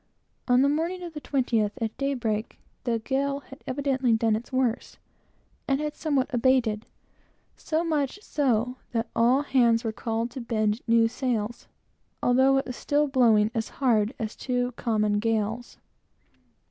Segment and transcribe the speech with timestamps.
[0.47, 4.97] On the morning of the twentieth, at daybreak, the gale had evidently done its worst,
[5.67, 6.87] and had somewhat abated;
[7.55, 11.67] so much so, that all hands were called to bend new sails,
[12.23, 15.77] although it was still blowing as hard as two common gales.